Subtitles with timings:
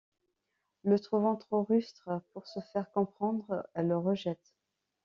[0.83, 4.55] Le trouvant trop rustre pour se faire comprendre, elle le rejette.